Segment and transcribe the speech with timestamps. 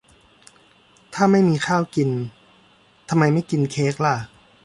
[1.13, 2.09] ถ้าไม่มีข้าวกิน
[3.09, 4.15] ทำไมไม่กินเค้กละ